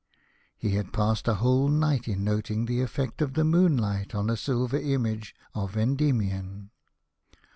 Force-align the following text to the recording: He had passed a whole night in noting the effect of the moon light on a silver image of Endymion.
He 0.57 0.71
had 0.71 0.91
passed 0.93 1.27
a 1.27 1.35
whole 1.35 1.69
night 1.69 2.07
in 2.07 2.23
noting 2.23 2.65
the 2.65 2.81
effect 2.81 3.21
of 3.21 3.35
the 3.35 3.43
moon 3.43 3.77
light 3.77 4.15
on 4.15 4.31
a 4.31 4.35
silver 4.35 4.79
image 4.79 5.35
of 5.53 5.77
Endymion. 5.77 6.71